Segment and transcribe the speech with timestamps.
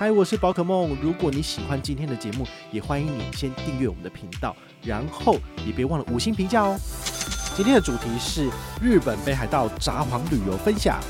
[0.00, 0.96] 嗨，我是宝可梦。
[1.02, 5.34] 如果你喜欢今天的节目，也欢迎你先订阅我们的频道，然后
[5.66, 6.78] 也别忘了五星评价哦。
[7.56, 8.48] 今天的主题是
[8.80, 11.00] 日本北海道札幌旅游分享。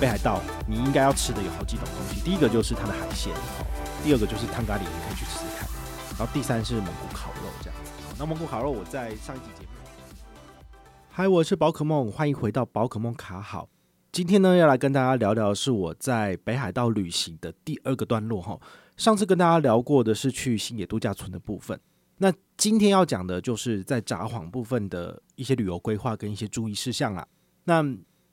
[0.00, 3.32] 北海道你应该要吃的有好几种东西，第一个就是它的海鲜，
[4.02, 5.68] 第二个就是汤咖喱，你可以去吃吃看，
[6.18, 7.92] 然后第三是蒙古烤肉这样子。
[8.18, 9.71] 那蒙古烤肉我在上一集节目。
[11.14, 13.68] 嗨，我是宝可梦，欢迎回到宝可梦卡好。
[14.10, 18.58] 今天呢，要来跟大家聊聊是我在北海道旅行的第二个段落哈。
[18.96, 21.78] 上次跟大家聊过的是去星野度假村的部分，
[22.16, 27.28] 那今天要讲的就是在札幌部分的一些旅游规划跟一些注意事项啦。
[27.64, 27.84] 那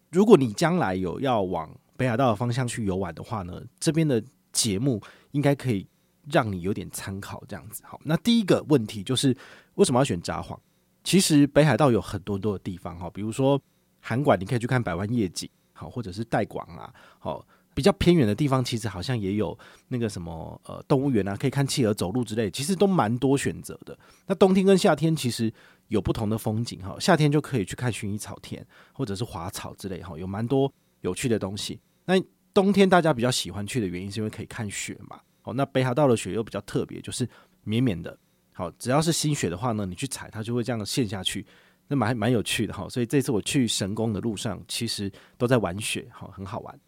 [0.09, 4.23] 如果你将来有要往北海道的方向去游玩的话呢，这边的
[4.53, 5.01] 节目
[5.31, 5.85] 应该可以
[6.31, 7.83] 让你有点参考这样子。
[7.85, 9.35] 好，那第一个问题就是
[9.73, 10.57] 为什么要选札幌？
[11.09, 13.59] 其实北海道有很多很多的地方哈，比如说
[13.99, 17.43] 函馆，你可以去看百万夜景，好，或者是代广啊，好，
[17.73, 23.97] 比较偏远的地方，其实好像也有那个什么呃动物园啊，可以看企鹅走路之类，其实都蛮多选择的。
[24.27, 25.51] 那冬天跟夏天其实
[25.87, 30.71] 有不同的风景哈，夏天就可以去看薰衣草田或者是滑草之类哈，有蛮多
[31.01, 31.79] 有趣的东西。
[32.05, 32.21] 那
[32.53, 37.27] 冬天大家比较喜欢去的原因是因为可以看雪嘛，好，那北海道的雪又比较特别，就是
[37.63, 38.15] 绵绵的。
[38.59, 41.45] 好，只要是新雪的话呢，你去踩它就会这样陷下去，
[41.87, 42.89] 那蛮蛮有趣的哈。
[42.89, 46.79] 所以这次我去神宫的路上，其实都在玩雪，好，很好玩。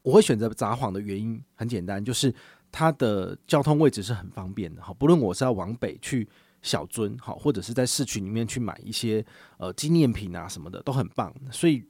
[0.00, 2.34] 我会选择札幌的原因很简单，就是
[2.72, 4.94] 它的交通位置是很方便的哈。
[4.94, 6.26] 不论我是要往北去
[6.62, 9.22] 小樽，好，或者是在市区里面去买一些
[9.58, 11.30] 呃纪念品啊什么的，都很棒。
[11.52, 11.84] 所以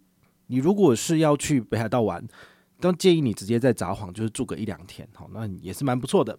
[0.49, 2.27] 你如果是要去北海道玩，
[2.81, 6.37] 都建议你直接在札幌就是住个一两天，好，那也是蛮不错的。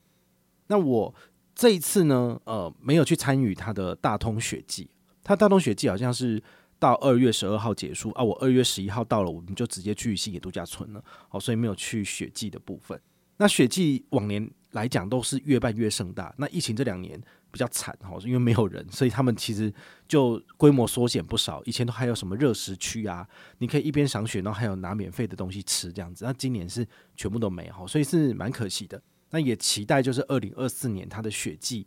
[0.68, 1.16] 那我。
[1.60, 4.90] 这一次呢，呃，没有去参与他的大通雪季。
[5.22, 6.42] 他大通雪季好像是
[6.80, 11.04] 到二月十二号结束啊，我二月十一号到了，我们就直接去星野度假村了。
[11.28, 12.98] 好，所以没有去雪季的部分。
[13.36, 17.22] 那雪季往年来讲都是越办越盛大，那疫情这两年
[17.52, 19.70] 比较惨哈，因为没有人，所以他们其实
[20.08, 21.62] 就规模缩减不少。
[21.66, 23.28] 以前都还有什么热食区啊，
[23.58, 26.24] 你可以一边赏雪，然后还有拿免费的东西吃这样子。
[26.24, 26.88] 那今年是
[27.18, 29.02] 全部都没有，所以是蛮可惜的。
[29.30, 31.86] 那也期待就是二零二四年它的雪季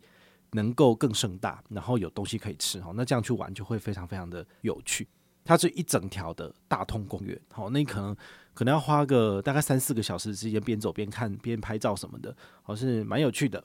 [0.53, 2.93] 能够更盛大，然后有东西可以吃哈。
[2.95, 5.09] 那这样去玩就会非常非常的有趣。
[5.45, 8.15] 它是一整条的大通公园，好，那你可能
[8.55, 13.65] 可能要花个大概三四个小时之间边走边看边拍照什么的，好，是蛮有趣的。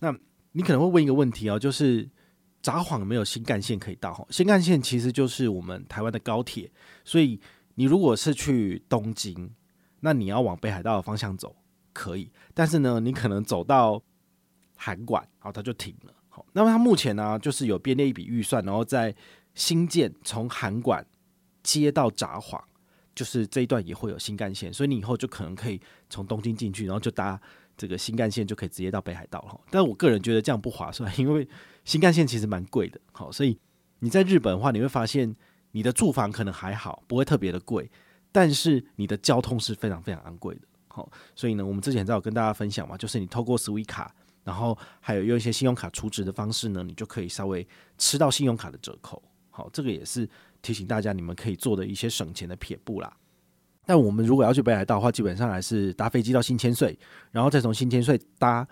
[0.00, 0.14] 那
[0.52, 2.06] 你可能会问一个问题哦，就是
[2.60, 4.12] 札幌没有新干线可以到？
[4.12, 6.70] 哈，新干线其实就是我们台湾的高铁，
[7.02, 7.40] 所以
[7.76, 9.50] 你如果是去东京，
[10.00, 11.56] 那你要往北海道的方向走。
[11.96, 14.02] 可以，但是呢，你可能走到
[14.76, 16.12] 函馆，然后，它就停了。
[16.28, 19.14] 好，那么它目前呢，就是有编列一笔预算，然后在
[19.54, 21.04] 新建从函馆
[21.62, 22.60] 接到札幌，
[23.14, 25.80] 就是这一段也会有新干线，所以你以后就可能可以
[26.10, 27.40] 从东京进去，然后就搭
[27.74, 29.58] 这个新干线就可以直接到北海道了。
[29.70, 31.48] 但我个人觉得这样不划算，因为
[31.84, 33.00] 新干线其实蛮贵的。
[33.12, 33.58] 好，所以
[34.00, 35.34] 你在日本的话，你会发现
[35.70, 37.90] 你的住房可能还好，不会特别的贵，
[38.30, 40.62] 但是你的交通是非常非常昂贵的。
[40.96, 44.14] 好，所以呢，我们之前在有跟大家分享嘛，就是你透过 Suica 卡，
[44.44, 47.68] 然后还有用一些信用卡储值的方式呢，你就可以稍微
[47.98, 49.22] 吃到信用卡的折扣。
[49.50, 50.26] 好，这个也是
[50.62, 53.14] 提醒大家你们可以做的一些省钱的撇步啦。
[53.84, 56.98] 但我们如果要去北海道的话，基本上还是搭飞机到新千岁，
[57.30, 58.66] 然后再从新千岁搭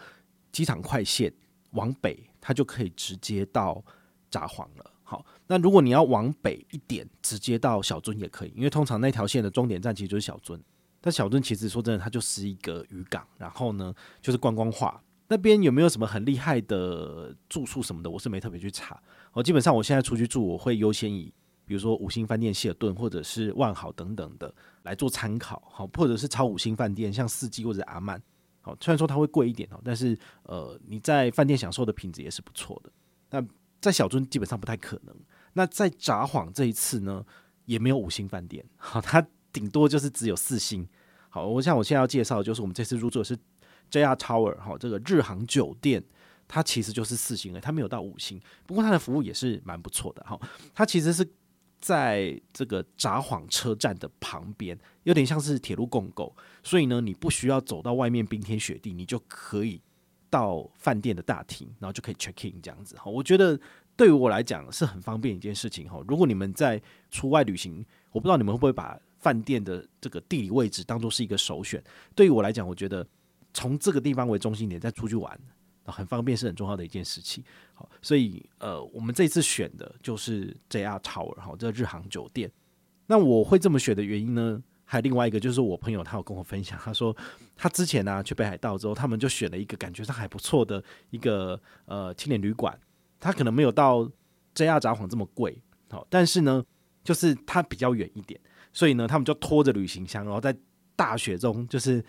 [0.50, 1.30] 机场快线
[1.72, 3.84] 往北，它就可以直接到
[4.30, 4.90] 札幌了。
[5.02, 10.58] 好，那如果你要往北一点，直接到小樽也可以，因为通常那条线的终点站其实就是小樽。
[11.04, 15.02] 但小樽其实说真的，它就是一个渔港，然后呢，就是观光化。
[15.28, 18.08] 那边有没有什么很厉害的住宿什么的？
[18.08, 18.98] 我是没特别去查。
[19.34, 21.30] 我基本上我现在出去住，我会优先以
[21.66, 24.54] 比如说五星饭店希尔顿或者是万豪等等的
[24.84, 28.18] 来做参考，好，或者是超五星饭店，像四季或者阿曼。
[28.62, 32.90] 好，虽然说它会贵一点哦，但是呃，你在饭店享受的品质也是不错的。
[33.28, 33.46] 那
[33.78, 35.14] 在小樽基本上不太可能。
[35.52, 37.22] 那在札幌这一次呢，
[37.66, 39.22] 也没有五星饭店，好，它。
[39.54, 40.84] 顶多就是只有四星。
[41.34, 43.36] 好，我像我现在要介绍的就是我们这次入住的是
[43.90, 46.00] JR Tower 哈，这个日航酒店，
[46.46, 50.38] 它其实就是四星的，它没有到五星，不过它的服务也是蛮不错的哈。
[50.72, 51.28] 它其实是
[51.80, 56.32] 在这个札幌车站的旁边，有点像是铁路共构，
[56.62, 59.82] 所以呢，你不需要走到外面冰天雪地，你就可以
[60.30, 63.10] 到饭店的大厅，然后就可以 check in 这样子哈。
[63.10, 63.58] 我觉得
[63.96, 66.00] 对于我来讲是很方便一件事情哈。
[66.06, 66.80] 如果你们在
[67.10, 71.82] 出外旅行，我不知道你们会不会把饭店的这个地理位置当做是一个首选，
[72.14, 73.06] 对于我来讲，我觉得
[73.54, 75.40] 从这个地方为中心点再出去玩，
[75.86, 77.42] 很方便是很重要的一件事情。
[77.72, 82.52] 好，所以呃，我们这次选的就是 JR Tower 哈，这日航酒店。
[83.06, 84.62] 那我会这么选的原因呢？
[84.86, 87.16] 还有另外一个，就是我朋友他有跟我分享，他说
[87.56, 92.78] 他之前呢、去北海道之后，他们就选了一个感觉上还不错的一个呃青年旅馆，
[93.18, 94.02] 他可能没有到
[94.54, 96.62] JR 札幌这么贵，好，但是呢，
[97.02, 98.38] 就是它比较远一点，
[98.74, 100.54] 所以呢，他们就拖着旅行箱，然后在
[100.94, 102.04] 大雪中，就是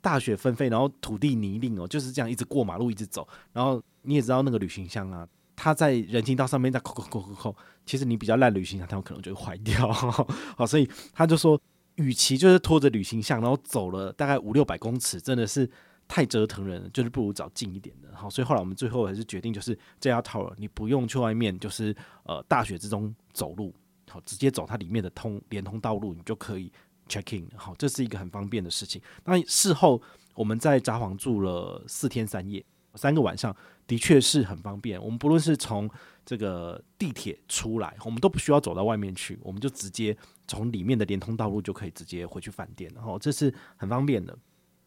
[0.00, 5.28] 大雪纷飞，然后土地泥泞哦，就是这样一直过马路，一直走，然后你也知道那个旅行箱啊。
[5.58, 9.90] 它在人行道上面在扣扣扣扣扣，其实你比较烂旅行箱，它有可能就会坏掉。
[9.90, 11.58] 好，所以他就说，
[11.94, 15.68] 与其就是拖着旅行箱，然后走了大概五六百公尺，真的是
[16.06, 18.14] 太折腾人了，就是不如找近一点的。
[18.14, 23.74] 好，所以后来我们最后还是决定，就是这 r Tower，你不用去外面，就是呃大雪之中走路，
[24.10, 26.72] 好，直接走它里面的通连通道路，你就可以
[27.08, 27.48] check in。
[27.56, 29.00] 好，这是一个很方便的事情。
[29.24, 30.00] 那事后
[30.34, 32.64] 我们在札幌住了四天三夜。
[32.94, 33.54] 三个晚上
[33.86, 34.98] 的确是很方便。
[34.98, 35.86] 我们不论是从
[36.24, 40.16] 这个地铁出来，我们都不需要走到外面去，我们就直接
[40.48, 44.34] 从里面的连通道路就可以直接回去饭店，然后这是很方便的。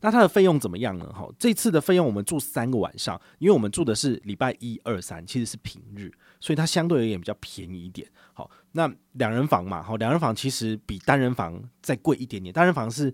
[0.01, 1.05] 那它的费用怎么样呢？
[1.13, 8.07] 哈，这次的费用我们住三个晚上，因为我们住的是礼拜一、二、三，其实是平日，所以它相对而言比较便宜一点。
[8.33, 13.13] 好，那两人房嘛，好，两人房其实比单人房再贵一点点，单人房是。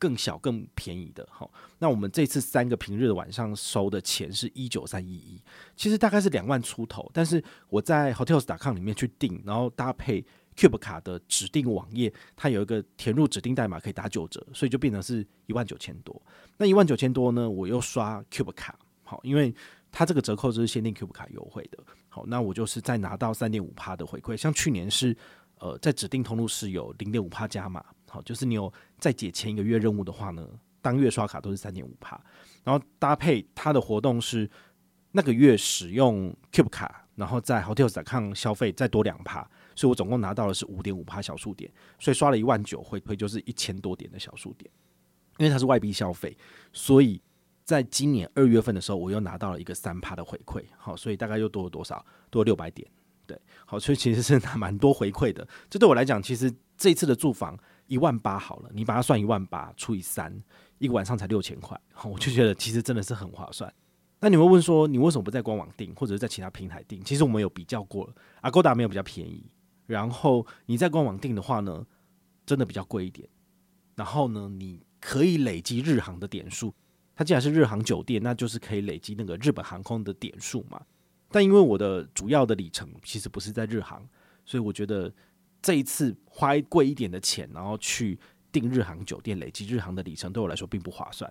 [0.00, 1.50] 更小更便宜的，好，
[1.80, 5.42] 那我们这次三个平日的晚上收的钱是一九三一一，
[5.74, 10.24] 其实大概是两万出头，但是我在 Hotels.com 里面去订，然后搭配
[10.58, 16.20] Cube 卡的指定网页，它有一个填入指定代码可以打九折，所以就变成是一万九千多。
[16.56, 19.54] 那一万九千多呢，我又刷 Cube 卡，好，因为
[19.92, 21.78] 它这个折扣就是限定 Cube 卡优惠的，
[22.08, 25.16] 好，那我就是再拿到三点五趴的回馈，像去年是
[25.60, 27.84] 呃在指定通路是有零点五趴加码。
[28.08, 30.44] 好，就是你有再解前一个月任务的话呢，
[30.82, 32.20] 当月刷卡都是三点五趴，
[32.64, 34.50] 然后搭配它的活动是
[35.12, 41.70] 那个月使用 Cube 卡，然后在 Hotels.com 消费再多两趴，所以我总共拿到的是五点五趴小数点，
[42.00, 44.68] 所以刷了一万九回馈就是一千多点的小数点，
[45.38, 46.36] 因为它是外币消费，
[46.72, 47.22] 所以
[47.62, 52.04] 在今年二月份的时候我又拿到了一个三趴的回馈，好，所以大概又多了多少？
[52.28, 52.90] 多了六百点，
[53.24, 57.56] 对，好，所以其实是拿蛮多回馈的，这对我来讲，其实这一次的住房。
[57.88, 60.30] 一万八好了，你把它算一万八除以三，
[60.76, 63.72] 一个晚上才六千块，好我就觉得其实真的是很划算。
[64.20, 67.02] 那你会问说，你为什么不在官网订，或者是在其他平台订？
[67.02, 69.50] 其实我们有比较过了，Agoda 没有比较便宜。
[69.88, 71.84] 然后你在官网订的话呢，
[72.46, 73.28] 真的比较贵一点。
[73.96, 76.72] 然后呢，你可以累积日航的点数，
[77.16, 80.80] 它既然是日航酒店，那就是可以累积那个日本航空的点数嘛。
[81.32, 84.08] 但因为我的主要的里程其实不是在日航，
[84.44, 85.12] 所以我觉得。
[85.60, 88.16] 这一次花贵一点的钱，然后去
[88.52, 91.28] 订日航酒店，累积日航的里程，对我来说并不划算，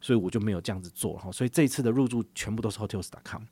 [0.00, 1.30] 所以我就没有这样子做哈。
[1.30, 3.44] 所以这一次的入住全部都是 Hotels.com。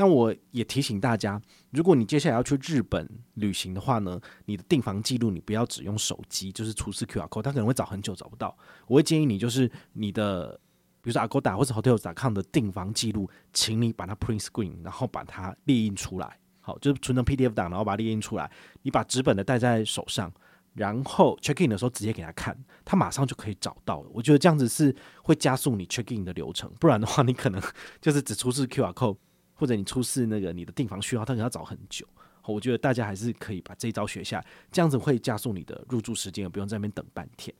[0.00, 1.38] 那我也提醒大家，
[1.72, 8.56] 如果你接下来要去日本旅行的话呢，你的订房记录你不要只用手机，就是出示 QR code，它可能会找很久找不到。
[8.86, 10.58] 我会建议你，就是你的，
[11.02, 16.38] 比如说 Agoda 或者 Hotels.com 的订房记录，请你把它 print screen，然后把它列印出来。
[16.62, 18.50] 好，就是存成 PDF 档，然后把它列印出来。
[18.80, 20.32] 你把纸本的带在手上，
[20.72, 22.56] 然后 check in 的时候直接给他看，
[22.86, 24.08] 他马上就可以找到了。
[24.14, 27.60] 我觉得这样子是会加速你 check in 的流程，不然的话，你可能
[28.00, 29.18] 就是只出示 QR code，
[29.60, 32.06] 或者你出示那个你的订房序号，他可能要找很久。
[32.46, 37.54] 我觉得大家还是可以把这一招学下，这样子会加速你的入住时间，也不用在那边等半天。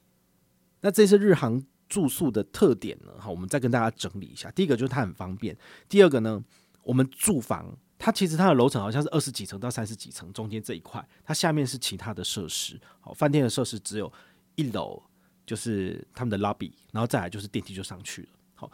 [0.81, 3.13] 那这是日航住宿的特点呢。
[3.19, 4.51] 好，我们再跟大家整理一下。
[4.51, 5.55] 第一个就是它很方便，
[5.89, 6.43] 第二个呢，
[6.83, 7.77] 我们住房。
[8.03, 12.81] 它其实它的楼层好像是二十几层到三十几层，中间这一块，它下面是其他的设施。
[12.99, 14.11] 好，饭店的设施只有
[14.55, 15.03] 一楼，
[15.45, 18.29] 就是他们的 lobby，然后再来就是电梯就上去了。
[18.55, 18.73] 好，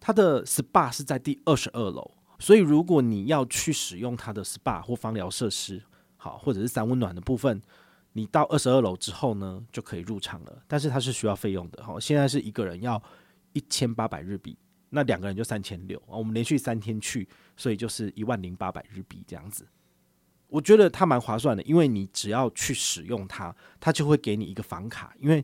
[0.00, 2.10] 它的 SPA 是在第二十二楼，
[2.44, 5.82] 所以如果你要去使用它的 SPA 或芳疗设施，
[6.18, 7.62] 好，或者是三温暖的部分，
[8.12, 10.62] 你到二十二楼之后呢，就可以入场了。
[10.68, 11.82] 但是它是需要费用的。
[11.82, 13.02] 好，现在是一个人要
[13.54, 14.58] 一千八百日币。
[14.90, 19.66] 那两个人就三千六啊，我们连续三天去，所以就是一万零八百日币这样子。
[20.48, 25.14] 我觉得它蛮划算的，因为你只要去使用它，它就会给你一个房卡。
[25.18, 25.42] 因为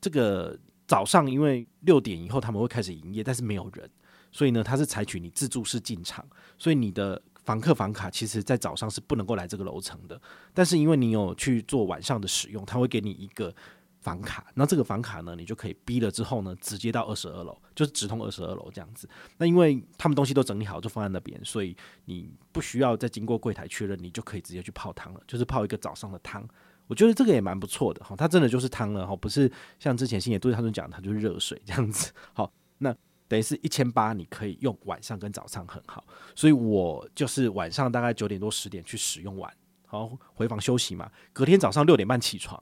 [0.00, 3.88] 这个早上因为六点以后他们会开始营业，但是没有人，
[4.30, 6.26] 所以呢，它是采取你自助式进场，
[6.58, 10.20] 所以你的房客房卡其实在早上是不能够来这个楼层的。
[10.54, 13.54] 但是因为你有去做晚上的使用，它会给你一个。
[14.02, 19.06] 房卡，那这个房卡呢，你就可以逼了之后呢，直接到二十二楼，就是直通二十二楼这样子。
[19.36, 26.48] 那因为他们东西都整理好，就放在那边，所以你不需要再经过柜台确认，你就可以直接去泡汤了，就是泡一个早上的汤。
[26.86, 32.10] 我觉得这个也蛮不错的哈，它真的就是汤了哈，不是像之前星野都市他们讲，它就是热水这样子。
[32.32, 32.96] 好，那
[33.30, 39.50] 等于是一千八，你可以用晚上跟早上很好，所以我就是晚上大概九点多十点去使用完，
[39.86, 42.60] 好回房休息嘛，隔天早上六点半起床。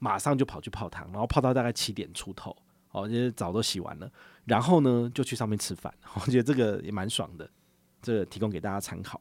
[0.00, 2.54] 马上就跑去泡汤，然后泡到大概七点出头，
[2.90, 4.10] 哦，这些澡都洗完了，
[4.44, 7.48] 然后呢就去上面吃饭，我觉得这个也蛮爽的，
[8.02, 9.18] 这提供给大家参考。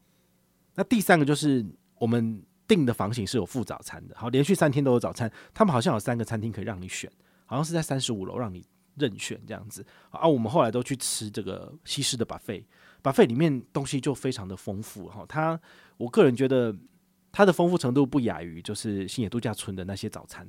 [0.76, 1.66] 那第三个就是
[2.00, 7.10] 我们订的房型是有附早餐的，好，连续三天都有早餐，他们好像有三个餐厅可以让你选，
[7.46, 15.60] 好像是在三十五楼让你任选这样子，啊，我们后来都去吃这个西式的 buffet，buffet 里面东西就非常的丰富哈，它
[15.98, 16.76] 我个人觉得
[17.32, 20.48] 它的丰富程度不亚于就是星野度假村的那些早餐。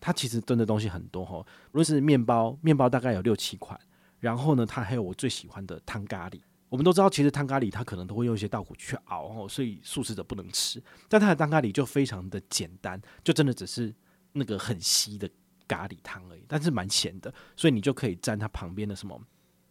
[0.00, 1.38] 它其实真的东西很多哈，
[1.72, 3.76] 无论是面包，面包大概有六七款，
[4.20, 6.40] 然后呢，它还有我最喜欢的汤咖喱。
[6.68, 10.80] 我们都知道，其实汤咖喱它可能都会用一些稻谷去熬哦，所以素食者不能吃。
[11.08, 13.92] 但它的汤咖喱就非常的简单，就真的只是
[14.34, 15.28] 那个很稀的
[15.68, 19.20] 咖喱汤而已，但是蛮咸的，所以你就可以蘸它旁边的什么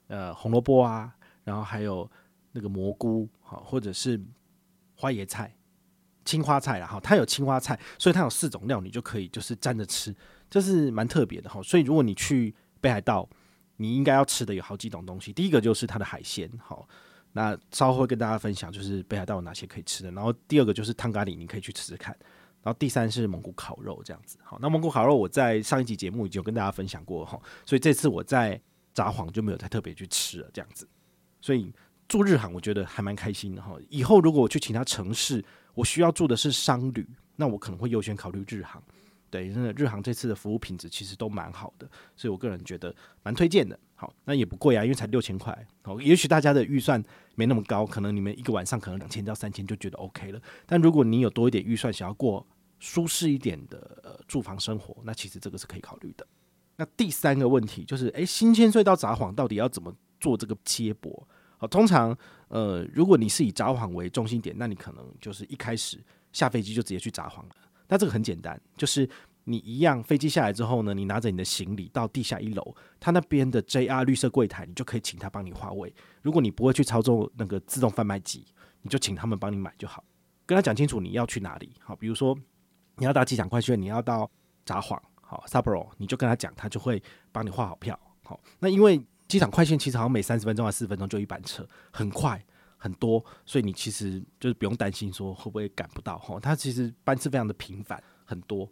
[0.08, 1.13] 呃红萝卜啊，
[1.44, 2.10] 然后还有
[2.54, 4.24] 那个蘑菇好，或者是
[4.96, 5.54] 花椰菜。
[6.24, 10.13] 青花菜啦，哈，它有青花菜，所以它有四种料，你就可以就是沾着吃，
[10.50, 11.63] 这是蛮特别的哈。
[11.63, 13.25] 所以如果你去北海道，
[13.77, 15.32] 你应该要吃的有好几种东西。
[15.32, 16.86] 第一个就是它的海鲜，好，
[17.32, 20.12] 那稍后会跟大家分享，就是北海道有哪些可以吃的。
[20.12, 22.13] 然后第二个就是汤咖喱，你可以去吃吃看。
[22.64, 28.62] 然后第三是蒙古烤肉这样子，好，那蒙古烤肉我在上一集节目已经有跟大家分享过哈，所以这次我在
[28.94, 30.88] 札幌就没有再特别去吃了这样子。
[31.40, 31.74] 所以
[32.08, 33.78] 住日航我觉得还蛮开心的哈。
[33.90, 38.84] 以后如果我去其他城市，我需要住的是商旅，那我可能会优先考虑日航。
[39.30, 43.78] 对，真的日航这次的服务品质其实都蛮好的，所以我个人觉得蛮推荐的。
[44.00, 45.68] 好，那也不贵啊，因为才六千块。
[45.82, 50.39] 好，也许大家的预算没那么高，可能你们一个晚上可能两千到三千就觉得 OK 了。
[50.68, 52.46] 但如果你有多一点预算，想要过
[52.77, 56.25] 舒适一点的呃住房生活，那其实这个是可以考虑的。
[56.75, 61.27] 那第三个问题就是，诶，新千岁到札幌到底要怎么做这个接驳？
[61.58, 62.16] 好，通常，
[62.50, 66.00] 呃，如果你是以札幌为中心点，那你可能就是一开始
[66.32, 67.56] 下飞机就直接去札幌了。
[67.88, 69.10] 那这个很简单，就是
[69.48, 75.94] 你一样飞机下来之后呢，你拿着你的行李到地下一楼，他那边的 JR 绿色柜台，你就可以请他帮你划位。
[76.22, 78.46] 如果你不会去操作那个自动贩卖机，
[78.82, 80.04] 你就请他们帮你买就好。
[80.46, 82.38] 跟他讲清楚你要去哪里，好，比如说
[82.98, 84.30] 你要搭机场快线，你要到
[84.66, 87.01] 札幌，好，Sapporo，你就跟他讲，他就会
[87.32, 88.00] 帮你划好票。
[88.24, 89.01] 好，那因为。
[89.27, 92.42] 机场快线其实好像每三十分钟还四十分钟就一班车，很快
[92.77, 96.39] 很多，所以你其实就是不用担心说会不会赶不到哈。
[96.39, 98.72] 它其实班次非常的频繁，很多，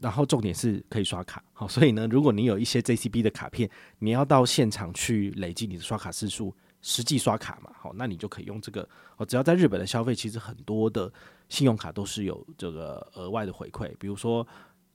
[0.00, 8.88] 然后重点是可以刷卡，好，所以呢，如果你有一些 JCB 的卡片，你要到现场去累积你的刷卡次数，实际刷卡嘛，好，那你就可以用这个。
[9.16, 11.12] 哦，只要在日本的消费，其实很多的
[11.48, 14.46] 信用卡都是有这个额外的回馈，比如说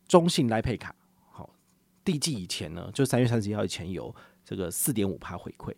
[0.07, 0.93] 中信来配卡，
[1.31, 1.49] 好，
[2.03, 4.13] 第季以前呢，就三月三十一号以前有。
[4.45, 5.71] 这个四点五趴回馈，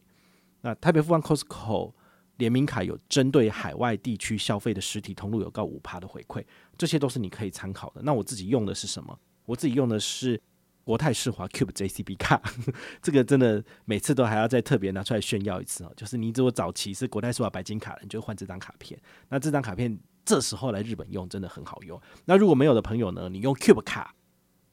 [0.62, 1.92] 那台北富邦 Costco
[2.38, 6.44] 联名卡有针对海外地区消费的实体通路有高五趴的回馈，
[6.78, 8.02] 这些都是你可以参考的。
[8.02, 9.18] 那我自己用的是什么？
[9.46, 10.42] 我自己用的是
[10.84, 12.42] 国泰世华 Cube JCB 卡，
[13.02, 15.94] 这个真的每次都还要再特别拿出来炫耀一次哦。
[15.96, 19.00] 就是你如果早期是国泰世华白金卡，你就换这张卡片。
[19.30, 22.02] 那这张卡片这时候来日本用真的很好用。
[22.26, 24.16] 那如果没有的朋友呢，你用 Cube 卡。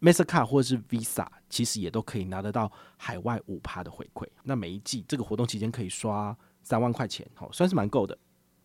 [0.01, 4.25] Mastercard 或者是 Visa，其实也都可以拿得到海外五趴的回馈。
[4.45, 8.19] 那每一季这个活动期间可以刷三万块钱，好，算是蛮够的。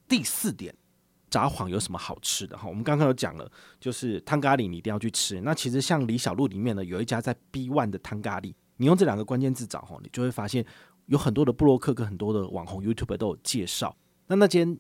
[0.10, 0.76] 第四点，
[1.30, 2.58] 札幌有什么好吃的？
[2.58, 5.40] 哈，我们刚刚有讲了，就是汤咖喱你一定要去吃。
[5.40, 10.66] 那其实像李小璐里面呢，有一家在 B One 的汤咖喱，你用这两个关键字找哈，你就会发现
[11.06, 13.96] 有很多的布洛克跟很多的网红 YouTube 都有介绍。
[14.28, 14.78] 那那间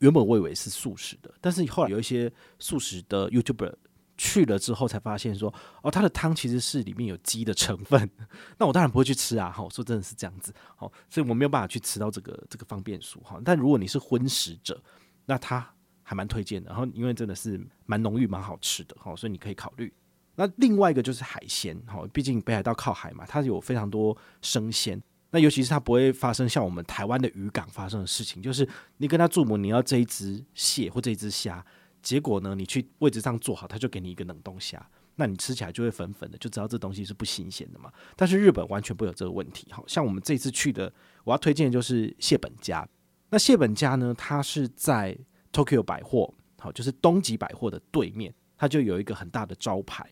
[0.00, 3.72] 原本我以为是素食的，但是后来有一些素食的 YouTuber。
[4.16, 8.08] 去了之后才发现说，哦，它的汤其实是里面有鸡的成分，
[8.58, 14.82] 那我当然不会去吃啊，哈，说真的是这样子，好，所以我没有办法去吃到这个这个方便薯，哈，但如果你是荤食者，
[15.26, 15.68] 那它
[16.02, 19.92] 还蛮推荐的，然后因为真的是蛮浓郁、蛮好吃的，哈，所以你可以考虑。
[20.34, 31.64] 那另外一个就是海鲜，哈，毕竟北海道靠海嘛，它有非常多生鲜，那尤其是它不会发生像我们台湾的渔港发生的事情，就是你跟他注文，你要这一只蟹或这一只虾。
[32.06, 37.92] 结果呢，你去位置上坐好，他就给你一个冷冻虾，那你吃起来就会粉粉的，就知道这东西是不新鲜的嘛。
[38.14, 40.92] 但是日本完全不会有这个问题，好像我们这次去的，
[41.24, 42.88] 我要推荐的就是蟹本家。
[43.30, 45.18] 那蟹本家呢，它是在
[45.52, 50.08] Tokyo 百货，好，就是东急百货的对面，它就有一个很大的招牌。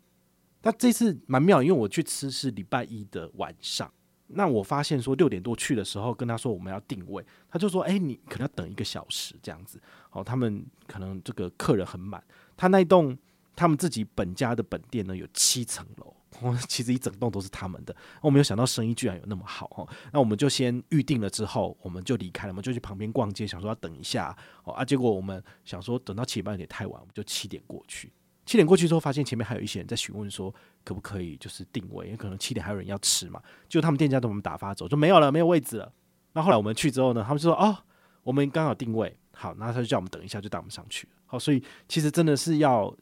[0.62, 3.88] 那这次蛮妙，因为我去吃是礼拜一的晚上。
[4.34, 9.80] 那我发现说六点多去的时候，跟他说我们要定位，他就说：“哎、你可能要等一个小时这样子。”
[10.12, 12.22] 哦，他们可能这个客人很满。
[12.56, 13.16] 他那一栋
[13.56, 17.94] 他们自己本家的本店呢，有七层楼，哦，其实一整栋都是他们的。
[18.20, 19.88] 我没有想到生意居然有那么好哦。
[20.12, 24.84] 那我们就先预定了之后，我们就离开了，我们就去旁边逛街，想说要等一下哦啊。
[24.84, 28.12] 结果我们想说等到七点半有点太晚，我们就七点过去。
[28.46, 33.42] 七点过去之后，发现前面还有一些人在询问说可不可以就是定位，因为可能七点还有人要吃嘛。
[33.68, 35.92] 就他们店家都我们打发走，就没有了，没有位置了。
[36.32, 37.76] 那后来我们去之后呢，他们就说哦，
[38.22, 41.08] 我们刚好定位好，那他就叫我们等一下，就带我们上去。
[41.26, 42.94] 好，所以其实真的是要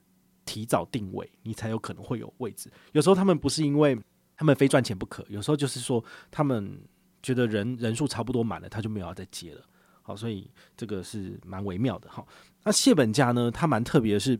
[0.45, 2.71] 提早定位，你才有可能会有位置。
[2.93, 3.99] 有时候他们不是因为
[4.37, 6.81] 他们非赚钱不可，有时候就是说他们
[7.23, 9.63] 觉得人人数差不多满了，他就没有要再接了。
[10.03, 12.27] 好，所以这个是蛮微妙的哈。
[12.65, 14.39] 那蟹本家呢，它蛮特别的是，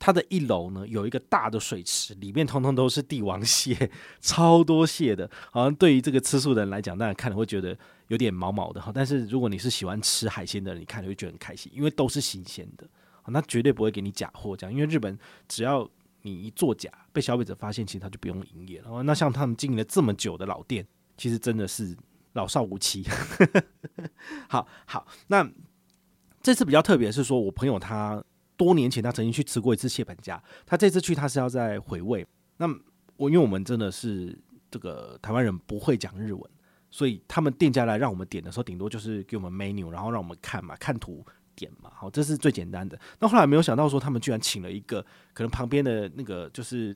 [0.00, 3.88] 它的一楼呢有一个大的水池，里面通通都是帝王蟹，
[4.20, 5.30] 超多蟹的。
[5.52, 7.78] 好像对于这个吃素的人来讲，当然看了会觉得
[8.08, 8.90] 有点毛毛的哈。
[8.92, 12.88] 但是如果你是喜欢吃海鲜的人，你看了会觉得很开心，因为都是新鲜的。
[13.26, 15.16] 那绝对不会给你假货这样，因为日本
[15.46, 15.88] 只要
[16.22, 19.02] 你一作假，被消费者发现，其实他就不用营业了。
[19.04, 20.84] 那像他们经营了这么久的老店，
[21.16, 21.96] 其实真的是。
[22.34, 23.04] 老少无欺，
[24.48, 25.04] 好好。
[25.26, 25.50] 那
[26.40, 28.22] 这次比较特别是说，我朋友他
[28.60, 32.26] 多年前他曾经去吃过一次蟹本家，他这次去他是要在回味。
[32.58, 32.66] 那
[33.16, 34.38] 我因为我们真的是
[34.70, 36.42] 这个台湾人不会讲日文，
[36.90, 41.24] 所以他们店家来让我们点的时候，顶多就是给我们 menu，然后让我们看嘛，看图
[41.56, 43.00] 点嘛，好，这是最简单的。
[43.18, 45.00] 那后来没有想到说，他们居然请了一个
[45.32, 46.94] 可能旁边的那个就是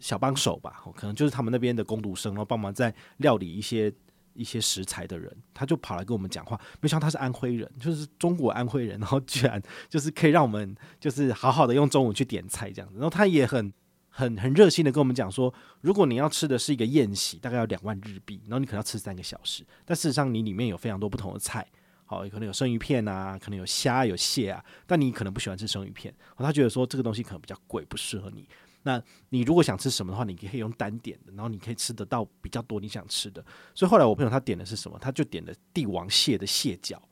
[0.00, 3.94] 小帮手吧，可能就是他们那边的工读生，然后帮忙在料理一些。
[4.34, 13.72] 一些食材的人，他就跑来跟我们讲话，没想到他是安徽人，就是中国安徽人，然后居然就是可以让我们就是好好的用中文去点菜这样子，然后他也很
[14.08, 21.66] 很很热心的跟我们讲说，如果你要吃的是一个宴席，大概要两万日币，然后你可能要吃三个小时，但事实上你里面有非常多不同的菜，
[22.04, 28.48] 好，可能有生鱼片啊，可能有虾有蟹啊，但你可能不喜欢吃生鱼片，他觉得说这个东西可能比较贵，不适合你。
[28.86, 33.42] 那你如果想吃什么的话，你可以用单点的，然后你可以吃得到比较多你想吃的。
[33.74, 34.98] 所以后来我朋友他点的是什么？
[35.00, 37.02] 他就点了帝王蟹的蟹脚，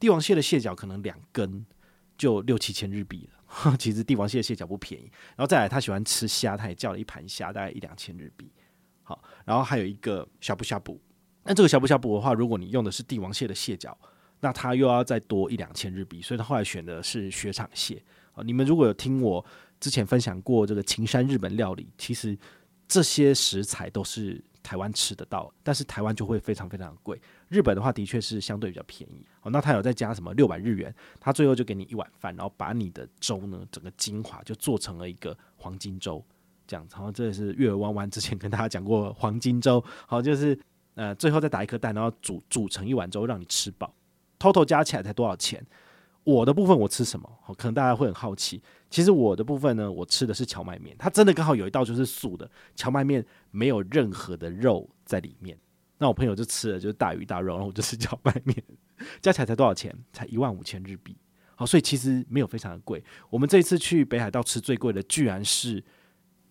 [0.00, 1.66] 帝王蟹的蟹脚可能两根
[2.16, 3.76] 就六七千日币了。
[3.78, 5.04] 其实帝王蟹的蟹脚不便宜。
[5.36, 8.50] 然后再来他喜欢吃虾，他也叫了一盘虾，大概一两千日币。
[9.02, 10.98] 好，然后还有一个呷哺呷哺。
[11.44, 13.96] 那这个呷哺呷哺的话，如果你用的是帝王蟹的蟹脚，
[14.40, 16.22] 那他又要再多一两千日币。
[16.22, 18.02] 所以他后来选的是雪场蟹。
[18.32, 19.44] 啊，你们如果有听我。
[19.80, 22.36] 之前分享过这个秦山日本料理，其实
[22.86, 27.20] 这些食材都是台湾吃得到，但是台湾就会非常非常贵。
[27.48, 29.24] 日本的话，的确是相对比较便宜。
[29.42, 36.22] 哦，那他有再加什么六百日元，他最后就给你一碗饭，然后把你的粥呢，整个精华就做成了一个黄金粥，
[36.66, 36.94] 这样子。
[36.96, 40.58] 然后这也是月儿弯弯之前跟大家讲过黄金粥，好，就是
[40.94, 43.94] 呃最后再打一颗蛋，然后煮煮成一碗粥让你吃饱
[44.38, 45.64] ，total 加起来才多少钱？
[46.24, 47.30] 我的部分我吃什么？
[47.42, 48.62] 好可能大家会很好奇。
[48.90, 55.58] 其实我的部分呢，我吃的是荞麦面，它真的刚好有一道就是素的荞麦面，没有任何的肉在里面。
[55.98, 58.56] 那我朋友就吃了就是大鱼大肉，然后我就吃荞麦面，
[59.20, 59.94] 加起来才多少钱？
[60.12, 61.16] 才一万五千日币。
[61.56, 63.02] 好，所以其实没有非常的贵。
[63.30, 65.82] 我们这一次去北海道吃最贵的，居然是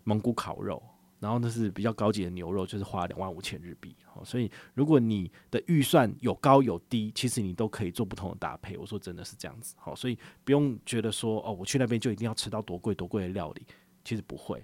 [0.04, 0.84] 蒙古烤肉。
[1.19, 3.95] 然后那是比较高级的牛肉，就是花两万五千日币。
[4.06, 8.77] 好，所以如果你的预算有高有低，其实你都可以做不同的搭配。
[8.77, 9.75] 我说真的是这样子。
[9.77, 13.65] 好，所以不用觉得说哦，我去那边就一定要吃到多贵多贵的料理，
[14.03, 14.63] 其实不会。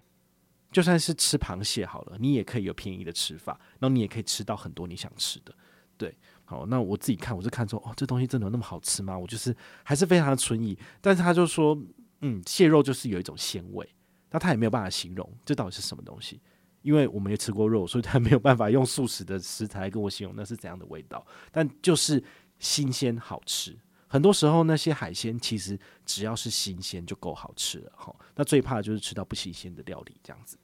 [0.72, 5.54] 就算是吃螃蟹好了，你也可以有便宜的吃法，然后你也可以吃到很多你想吃的。
[5.96, 9.18] 对，好，那我自己看，我是看说哦，这东西真的有那么好吃吗？
[9.18, 10.76] 我就是还是非常的存疑。
[11.00, 11.80] 但是他就说，
[12.22, 13.88] 嗯，蟹肉就是有一种鲜味。
[14.34, 16.42] 那他也没有办法形容这到底是什么东西，
[16.82, 21.24] 因为我没有吃过肉，所以他没有办法用素食的食材跟我形容那是怎样的味道。
[21.52, 22.22] 但就是
[22.58, 28.14] 新鲜好吃，很多时候那些海鲜其实只要是新鲜就够好吃了哈。
[28.36, 30.58] 那最怕的就是吃到不新鲜的料理这样子。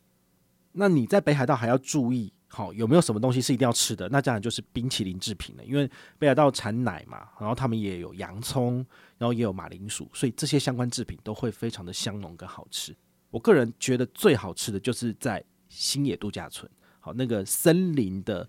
[0.72, 4.10] 那你在北海道还要注意，好，有没有什么东西是一定要吃的？
[4.10, 8.86] 那当然就是冰淇淋制品了，因为北海道产奶嘛，然后他们也有洋葱，
[9.18, 12.96] 然后也有马铃薯，所以这些相关制品都会非常的香浓跟好吃。
[13.32, 18.48] 我个人觉得最好吃的就是在星野度假村，好，那个森林的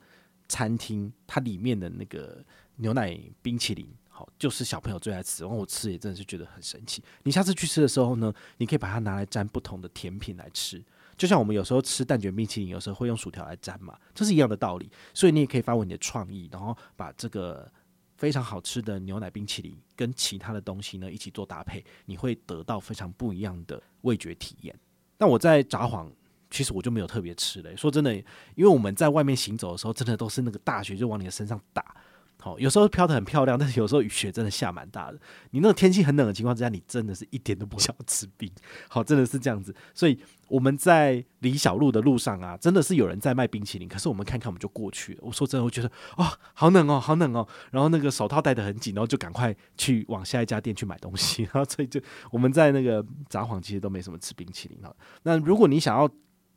[0.49, 2.45] 餐厅，它里面的那个
[2.77, 5.43] 牛奶冰淇淋，好，就是小朋友最爱吃。
[5.43, 7.03] 然后我吃也真的是觉得很神奇。
[7.25, 10.83] 你下次去吃的时候呢，你可以把它拿来沾不同的甜品来吃，
[11.17, 14.91] 就像我们有时候吃蛋卷冰淇淋，有时候会用薯条来沾嘛，这是一样的道理。
[15.13, 17.71] 所以你也可以发挥你的创意，然后把这个。
[18.21, 24.79] 非常好吃的牛奶冰淇淋跟其他的东西呢一起做搭配，你会得到非常不一样的味觉体验。
[25.17, 26.07] 但我在札幌，
[26.51, 27.75] 其实我就没有特别吃嘞。
[27.75, 31.97] 说真的，因为我们在外面行走的时候，真的都是那个大雪就往你的身上打，
[32.41, 35.19] 好，有时候飘得很漂亮，但是有时候雨雪真的下蛮大的。
[35.51, 38.51] 你那个天气很冷的情况之下，你真的是一点都不 想吃冰。
[38.89, 39.75] 好，真的是这样子。
[39.95, 45.19] 所以我们在李小璐的路上啊，真的是有人在卖冰淇淋，可是我们看看我们就过去了。
[45.23, 47.47] 我说真的，我觉得哇、好冷哦，好冷哦。
[47.71, 51.43] 然后那个手套戴得很紧，然后就赶快去往下一家店去买东西。
[51.43, 52.01] 然 后所以就
[52.31, 54.95] 我们在那个札幌其实都没什么吃冰淇淋哈。
[55.25, 56.09] 那如果你想要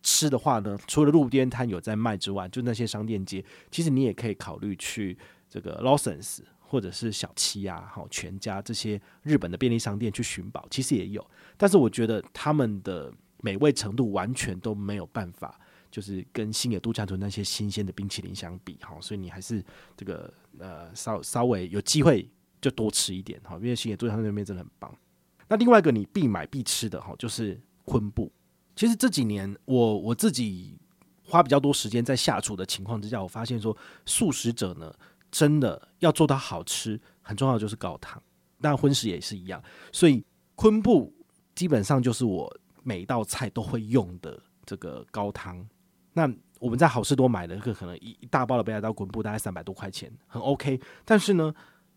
[0.01, 5.17] 吃的话呢，除了路边摊有在卖之外，就那些商店街，其实你也可以考虑去。
[5.53, 11.23] 这个 Lawson's 或者是小七啊，好全家这些日本的便利商店去寻宝，其实也有，
[11.55, 15.59] 但是我觉得他们的美味程度完全都没有办法，
[15.91, 19.63] 就是跟星野度假村那些新鲜的冰淇淋相比，哈，所以你还是
[19.95, 22.27] 这个呃稍稍微有机会
[22.59, 24.91] 就多吃一点，哈，因为星野度假村那边真的很棒。
[25.47, 28.31] 那另外一个你必买必吃的哈，就是昆布。
[28.75, 30.75] 其实这几年我我自己
[31.23, 34.91] 花比较多时间在下厨的情况之下，我发现说素食者呢。
[35.33, 38.21] 真的要做到好吃，很重要的就是高汤。
[38.59, 41.11] 那荤食也是一样，所以昆布
[41.55, 45.67] 基本上就是我每一道菜都会用的这个高汤。
[46.13, 50.79] 那我们在好事多买的，个可能一一大包的北海道昆布大概三百多块钱，很 OK。
[51.03, 51.51] 但是呢，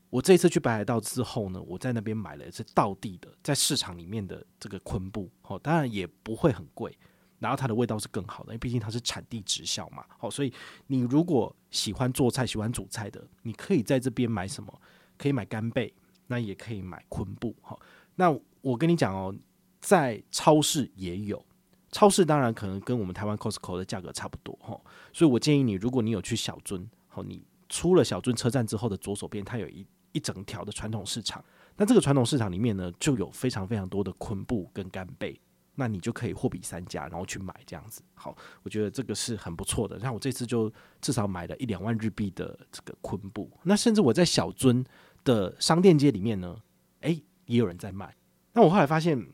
[0.08, 6.96] 我这一次去北海道之后呢，我在那边买了是道地的，在市场里面的这个昆布，哦，当然也不会很贵。
[7.38, 10.04] 然后它的味道是更好的，因为毕竟它是产地直销嘛。
[10.18, 10.52] 好，所以
[10.86, 14.80] 你如果喜欢做菜、喜欢煮菜的，你可以在这边买什么？
[15.18, 15.92] 可以买干贝，
[16.26, 17.54] 那也可以买昆布。
[17.62, 17.80] 好，
[18.14, 19.34] 那我跟你讲哦，
[19.80, 21.44] 在超市也有，
[21.90, 24.78] 超市当然可能跟我们台湾 Costco 的价格差不多哈。
[25.12, 31.44] 所以我建议你，如果你有去小樽，好，你出了小樽车站之后的左手边，它有一一整条的传统市场。
[31.76, 35.38] 那这个传统市场里面呢，就有非常非常多的昆布跟干贝。
[35.76, 38.02] 那你就可以货比三家，然后去买这样子。
[38.14, 40.00] 好，我觉得这个是很不错的。
[40.00, 43.48] 像我这次就至少买了一两万日币的这个昆布。
[43.62, 44.84] 那甚至我在小樽
[45.22, 46.56] 的商店街里面呢，
[47.02, 48.16] 诶，也有人在卖。
[48.54, 49.24] 那我后来发现，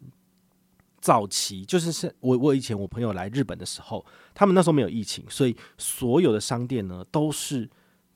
[1.01, 7.71] 早期就是是我我以前我朋友来日本的时候，他们那时候没有疫情，所以所有的商店呢都是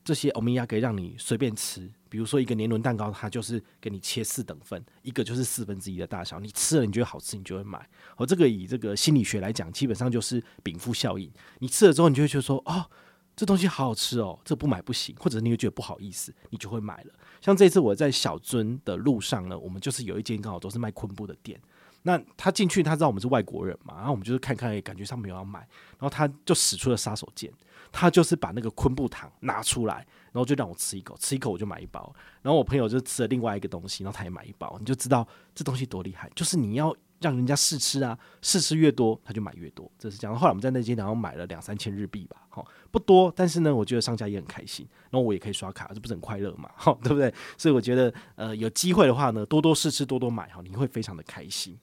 [0.07, 1.91] 这些欧米亚给让你随便吃。
[2.09, 6.39] 比如说一个年轮蛋糕，它就是给你切四等份，一个就是四分之一的大小。
[6.39, 7.85] 你吃了你觉得好吃，你就会买。
[8.17, 11.29] 哦，这个以这个心理学来讲，基本上就是禀赋效应。
[11.59, 12.89] 你吃了之后，你就会觉得说，哦，
[13.35, 17.13] 这东西好好吃哦，这不买不行，或者你会觉得不好意思，你就会买了。
[17.41, 21.61] 像这次我在小樽的路上呢，我们就是有一间刚好都是卖昆布的店。
[22.07, 25.59] 那他进去，他知道我们是外国人嘛，然后我们就是看看，感觉上没有要买，
[25.99, 27.51] 然后他就使出了杀手锏，
[27.91, 29.97] 他就是把那个昆布糖拿出来，
[30.31, 40.39] 然后就让我吃一口，吃一口我就买一包，然后我朋友就吃了另外一个东西，然后他也买一包，你就知道这东西多厉害，就是你要让人家试吃啊，试吃越多他就买越多，这是这样。
[40.39, 47.35] 后来我们在那间然后买了两三千日币吧，好不多，但是呢，我觉得商家也很开心，然后我也可以刷卡，这不是很快乐嘛， 好对不对？
[47.59, 51.77] 所以我觉得呃有机会的话呢，多多试吃，多多买哈，你会非常的开心。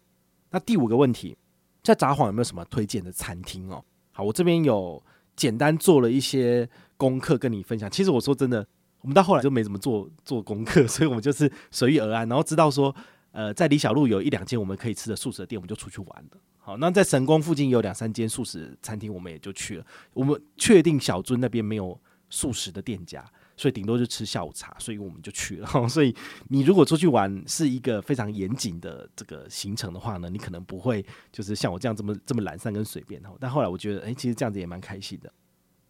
[0.54, 1.36] 那第五个问题，
[1.82, 3.84] 在札幌有没有什么推荐的餐厅哦？
[4.12, 5.04] 好，我这边有
[5.36, 7.90] 简单做了一些功课跟你分享。
[7.90, 8.64] 其实我说真的，
[9.02, 12.96] 我们到后来就没怎么做做功课，所以我们就是随遇而安，然后知道说，
[13.32, 16.38] 呃，在李小璐有一两间我们可以吃的素食店，我们就出去玩了。
[16.60, 19.86] 好，那在神宫附近有两三间素食餐厅，我们也就去了。
[20.14, 23.26] 我们确定小樽那边没有素食的店家。
[23.56, 25.68] 所以顶多就吃下午茶，所以我们就去了。
[25.88, 26.16] 所以
[26.50, 33.22] 你如果出去玩是一个非常严谨的这个行程的话呢，你可能不会就是像我这样这么这么懒散跟随便。
[33.40, 35.32] 但后来我觉得，哎，其实这样子也蛮开心的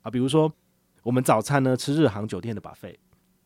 [0.02, 0.12] 啊。
[0.12, 0.52] 比如说
[1.04, 3.00] 我们早餐呢吃日航酒店的把费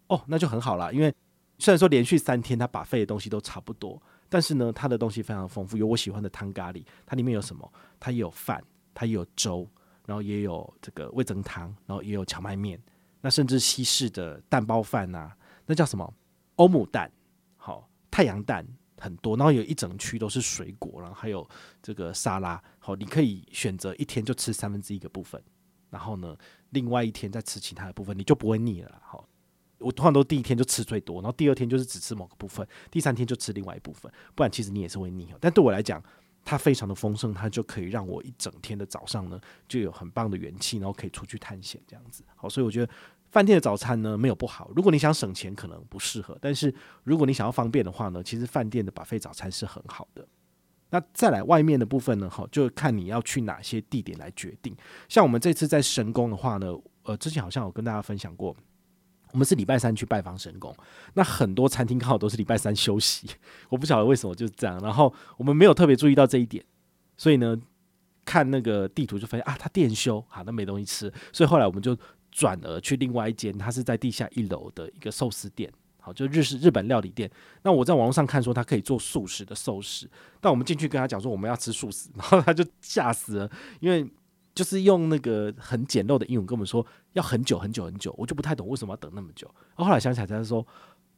[0.08, 0.92] 哦，那就很好啦。
[0.92, 1.14] 因为
[1.60, 7.72] 虽然说连续三天它把费的东西都差不多，但是呢它的东西非常丰富，有我喜欢的汤咖喱，它里面有什么？
[8.00, 9.68] 它也有饭，它也有粥，
[10.06, 12.80] 然后也有这个味增汤，然后也有荞麦面。
[13.22, 16.14] 那甚至西式的蛋包饭啊，那叫什么？
[16.56, 17.12] 欧姆蛋，
[17.56, 18.66] 好，太阳蛋
[19.00, 21.48] 很多，然后有一整区都是水果，然后还有
[21.84, 25.42] 这个沙拉，好，你可以选择一天就吃三分之一个部分，
[25.90, 26.36] 然后呢，
[26.72, 29.00] 另外一天再吃其他的部分，你就不会腻了。
[29.04, 29.28] 好，
[29.78, 35.32] 我通常都第一天就吃最多，然后第二天就是只吃某个部分，第三天就吃另外一部分，不然其实你也是会腻。
[35.40, 36.02] 但对我来讲，
[36.50, 42.24] 它非常的丰盛，它就可以让我一整天的早上呢就有很棒的元气，然后可以出去探险这样子。
[42.38, 42.90] 好，所以我觉得
[43.30, 44.72] 饭店的早餐呢没有不好。
[44.74, 50.26] 如果你想省钱，可能不适合；但是如果你想要方便的话呢，其实饭店的 buffet 早餐是很好的。
[50.90, 54.74] 那再来外面的部分呢，好，就看你要去哪些地点来决定。
[55.10, 58.56] 像我们这次在神宫的话呢，呃，之前好像有跟大家分享过。
[59.38, 60.76] 我们是礼拜三去拜访神宫，
[61.14, 63.30] 那很多餐厅刚好都是礼拜三休息，
[63.70, 64.80] 我不晓得为什么就是这样。
[64.80, 66.66] 然后我们没有特别注意到这一点，
[67.18, 67.56] 所以呢，
[68.26, 71.14] 看那个地图就发现啊，他店休，好，那没东西吃。
[71.32, 71.96] 所以后来我们就
[72.32, 77.30] 转而去另外一间，它是在地下一楼的一个寿司店，好，就日式日本料理店。
[77.62, 80.10] 那我在网络上看说他可以做素食的寿司，
[80.42, 84.04] 但我们进去跟他讲说我们要吃素食，然后他就吓死了，因为
[84.58, 89.48] 就是用那个很简陋的英文跟我们说要很久很久很久，我就不太懂为什么要等那么久。
[89.76, 90.66] 后来想起来，他说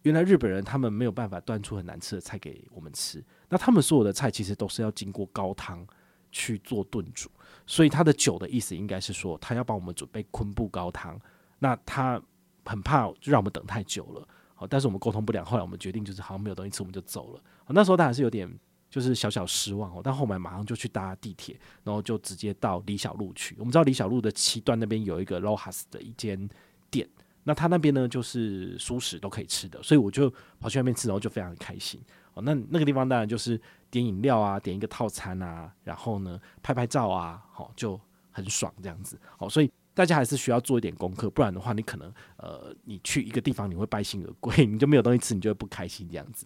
[0.02, 5.88] 原来日本人他们没有办法端出很难吃的菜给我们吃，那他们所有的菜其实都是要经过高汤
[6.34, 7.30] 去做炖煮。
[7.66, 11.18] 所以他的酒的意思应该是说，他要帮我们准备昆布高汤，
[11.60, 12.22] 那他
[12.66, 17.42] 很怕就让我们等太久了，好，但是我们沟通不良，后来我们决定就是好像没有东西吃，我们就走了。
[17.70, 18.48] 那时候当然是有点
[18.90, 23.56] 就是小小失望哦，但后来马上就去搭地铁，然后就直接到李小璐去。
[23.60, 26.50] 我们知道李小璐的七段那边有一个 LOHAS 的一间
[26.90, 27.08] 店，
[27.44, 32.02] 那他那边呢就是熟食都可以吃的，所以我就跑去那边吃，然后就非常开心。
[32.34, 33.60] 哦，那那个地方当然就是。
[33.92, 38.00] 点饮料啊，点一个套餐啊，然后呢，拍拍照啊，好，就
[38.30, 39.20] 很爽这样子。
[39.36, 46.46] 好，所以大家还是需要做一点功课，不然的话，你可能呃，你去一个地方你会败兴而归， 你就没有东西吃，你就会不开心这样子。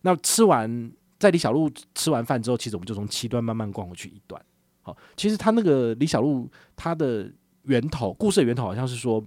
[0.00, 0.90] 那吃完
[1.22, 4.44] 在李小璐吃完饭之后，其实我们就从七段慢慢逛回去一段。
[4.82, 7.32] 好，其实他那个李小璐他的
[7.62, 9.24] 源头，故事的源头好像是说，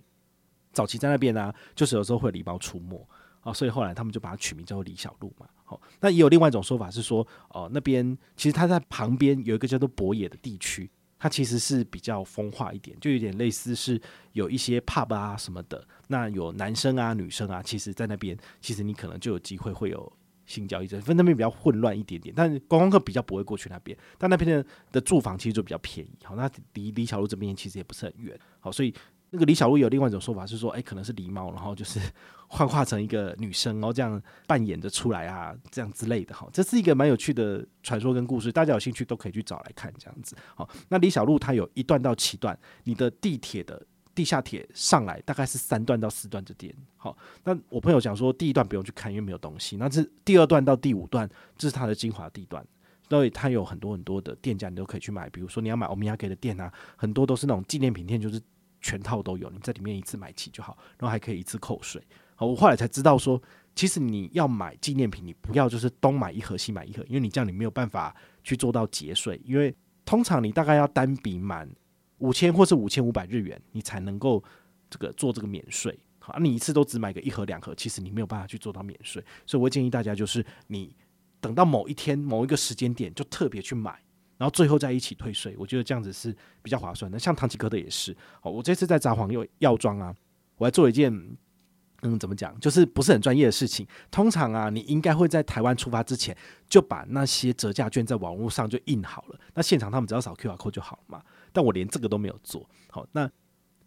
[0.73, 3.08] 早期在那边啊，就是有时候会有狸猫出没。
[3.39, 5.47] 啊，所以后来他们就把它取名叫做李小璐嘛。
[5.63, 14.01] 好，那也有另外一种说法是说，哦，那边其实它在旁边有一个叫做博野的地区，它其实是比较风化一点，就有点类似是
[14.34, 15.88] 有一些 pub 啊什么的。
[16.08, 20.12] 那有男生啊、女生啊，其实在那边，其实你可能就有机会会有
[20.45, 22.34] 性交易，这分那边比较混乱一点点。
[22.36, 26.17] 但是观光客比较不会过去那边，但那边的的住房其实就比较便宜。
[26.23, 28.38] 好，那离李小璐这边其实也不是很远。
[28.60, 28.93] 好，所以。
[29.31, 31.99] 那个李小璐有另外一种说法是说，哎、可能是狸猫，然后就是
[32.47, 36.47] 幻化成一个女生，然后这样扮演着出来啊，这样之类的哈。
[36.53, 40.38] 这是一个蛮有趣的传说跟故事，大家有兴趣都可以去找来看这样子。
[40.55, 46.73] 好，那李小璐她有一段到七段，你的地铁的地下铁上来大概是三段到四段之间。
[46.95, 49.78] 好，那我朋友讲说第一段不用去看，因为没有东西。
[49.78, 52.65] 那这第二段到第五段，这是它的精华地段，
[53.10, 55.30] 所以它有很多很多的店家，你都可以去买。
[55.30, 58.41] 比如说你要买欧米亚给的店啊，很多都是那种纪念品店，就是。
[58.82, 61.99] 全套都有，你在里面一次买齐就好，然后还可以一次扣税。
[62.36, 63.41] 好，我后来才知道说，
[63.73, 69.75] 其实你要买纪念品，你不要就是东买一盒西买一盒，因为你这样你没有办法去做到节税，因为
[70.06, 71.67] 通常你大概要单笔满
[72.19, 74.43] 五千或是五千五百日元，你才能够
[74.89, 75.97] 这个做这个免税。
[76.19, 80.95] 好，你一次都只买个一盒两盒，其实你没有办法去做到免税，所以我建议大家就是你
[81.39, 83.99] 等到某一天某一个时间点就特别去买。
[84.38, 87.17] 然后最后再一起退税，我觉得这样子是比较划算的。
[87.17, 90.13] 像唐吉诃德也是，哦，我这次在札幌药药妆啊，
[90.58, 91.10] 我还做了一件，
[92.01, 93.88] 嗯，怎么讲，就是不是很专业的事情。
[94.12, 96.36] 通常啊，你应该会在台湾出发之前
[96.67, 101.23] 就把那些折价券在网络上就印好了，那现场他们只要扫 QR code 就好了嘛。
[101.56, 102.70] 但我连这个都没有做。
[102.89, 103.32] 好，那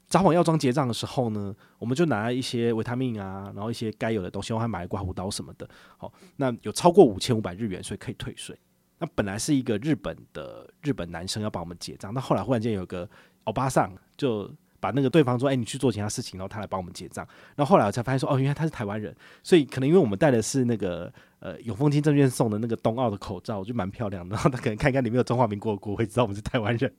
[0.09, 5.69] 札幌药妆结账的时候呢，我们就拿一些维他命啊，然后一些该有的东西，我还买了刮胡刀什么的。
[5.99, 8.59] 好，那有超过五千五百日元，所以可以退税。
[8.99, 13.09] 那本来是一个日本的日本男生要帮我们结账，那后来忽然间有个
[13.45, 24.35] 欧巴桑就把那个对方说：“哎，你去做其他事情，然后他来帮我们结账。”然后后来我才发现说：“哦，原来他是台湾人，所以可能因为我们戴的是那个呃永丰金证券送的那个冬奥的口罩，就蛮漂亮的。
[24.35, 26.93] 然后他可能看一看里面有中华民国的国徽，知道我们是台湾人，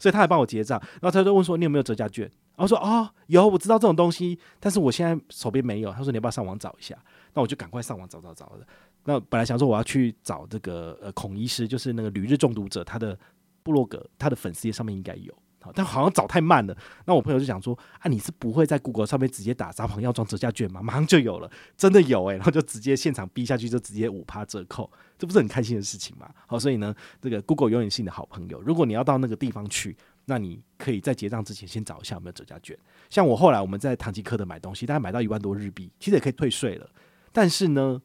[0.00, 0.80] 所以他还帮我结账。
[1.00, 2.24] 然后他就问说：“你有没有折价券？”
[2.56, 6.96] 然后说：“哦，有，我知道这种东西，但是我现在手边没有。”他说：“你要不要上网找一下？”
[7.34, 8.66] 那我就赶快上网找找找的。
[9.04, 13.18] 那本来想说我要去找这个呃孔医师，就是那个旅日中毒者，他的
[13.62, 15.34] 部落格，他的粉丝页上面应该有，
[15.74, 16.76] 但好像找太慢了。
[17.04, 20.80] 那我朋友就讲说啊，你是不会在 Google 上面直接打札幌药妆折价券吗？
[20.82, 26.28] 马上就有了，真的有诶、然后就直接现场逼下去，就直接五趴折扣，这不是很开心的事情吗？
[26.46, 28.60] 好，所以呢，这个 Google 永远是你的好朋友。
[28.62, 32.76] 如果你要到那个地方去，那你可以在结账之前先找一下有没有折价券。
[33.10, 36.88] 像我后来我们在唐吉诃德买东西，大概买到一万多日币，其实也可以退税了，
[37.32, 38.02] 但是呢。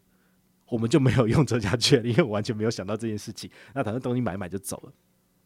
[0.69, 3.49] 我们就没有用折价券，因为我完全没有想到这件事情。
[3.73, 4.91] 那反正东西买买就走了。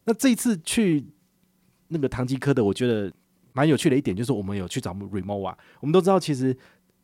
[0.06, 1.06] 那这一次去
[1.92, 3.12] 那个唐吉诃德，我觉得
[3.54, 5.54] 蛮有趣的一点就是，我们有去找 remova。
[5.82, 6.56] 我们都知道，其实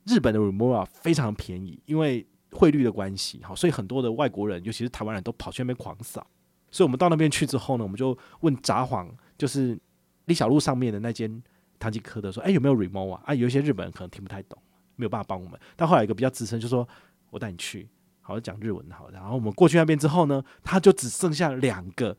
[0.06, 6.26] 日本的 remova 非常便宜，因为汇率的关系，好，所以很多的外国人，尤其是台湾人都跑去那边狂扫。
[6.70, 9.78] 所以我们到那边去之后呢，我们就问札幌，就是
[10.24, 11.42] 李小璐上面的那间
[11.78, 14.58] 唐吉诃德说：“哎，有没有 remova？” 啊，有一些日本人可能听不太懂，
[14.96, 15.58] 没有办法帮我们。
[15.76, 16.88] 但后来一个比较资深就说
[17.30, 17.88] ：“我带你去。”
[18.20, 22.14] 好，讲日文好，然后我们过去那边之后呢，他就只剩下两个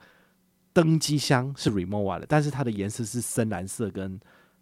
[0.74, 4.20] 登机箱是 Remova 的，但是它的颜色是深蓝色跟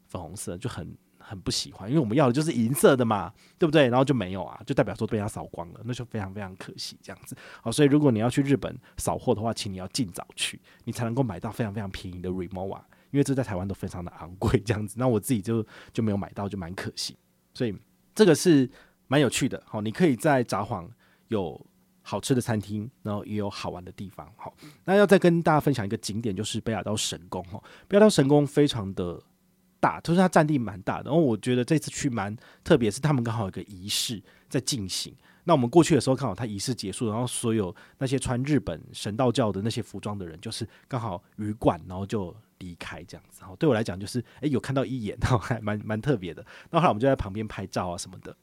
[0.07, 3.89] 粉红色，就很很不喜欢，因为我们要的就是银色的嘛，对不对？
[3.89, 7.35] 然后就没有啊，就代表说被它扫光了，那就非常非常可惜这样子。
[7.61, 12.81] 好，所以如果你要去日本扫货的话，请你要尽早去，你才能够买到非常非常便宜的 Remova，。
[13.11, 17.17] 因为这在台湾都非常的昂贵，这样子，那我自己就就没有买到，就蛮可惜。
[17.53, 17.75] 所以
[18.13, 18.69] 这个是
[19.07, 20.87] 蛮有趣的，好，你可以在札幌
[21.29, 21.65] 有
[22.09, 29.21] 好吃的餐厅，然后也有好玩的地方，好，那要再跟大家分享一个景点，就是北海道神宫，哈，北海道神宫非常的
[29.81, 35.13] 大，就是它占地蛮大的，然后我觉得这次去蛮特别，是他们刚好有个仪式在进行。
[35.43, 43.43] 那我们过去的时候，刚好它仪式结束，然后所有那些穿日本神道教的那些服装的人，就是刚好鱼贯，然后就离开这样子。
[43.43, 46.45] 好，对我来讲就是，诶、有看到一眼，然后还蛮蛮特别的。
[46.69, 48.35] 那后来我们就在旁边拍照啊什么的。